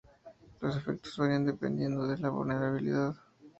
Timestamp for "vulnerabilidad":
2.31-3.13